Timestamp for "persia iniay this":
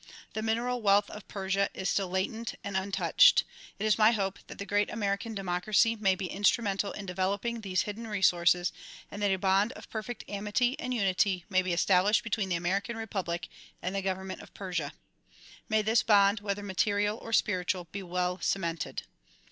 14.55-16.01